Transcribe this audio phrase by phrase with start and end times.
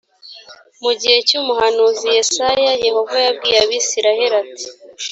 [0.83, 4.65] mu gihe cy’ umuhanuzi yesaya yehova yabwiye abisirayeli ati